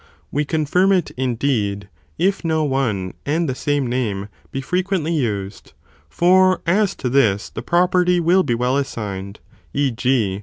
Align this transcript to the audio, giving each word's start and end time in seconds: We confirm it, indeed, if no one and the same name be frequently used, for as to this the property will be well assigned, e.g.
We 0.31 0.45
confirm 0.45 0.91
it, 0.91 1.11
indeed, 1.11 1.87
if 2.17 2.43
no 2.43 2.63
one 2.63 3.13
and 3.23 3.47
the 3.47 3.53
same 3.53 3.85
name 3.85 4.29
be 4.51 4.59
frequently 4.59 5.13
used, 5.13 5.73
for 6.09 6.59
as 6.65 6.95
to 6.95 7.07
this 7.07 7.51
the 7.51 7.61
property 7.61 8.19
will 8.19 8.41
be 8.41 8.55
well 8.55 8.77
assigned, 8.77 9.41
e.g. 9.75 10.39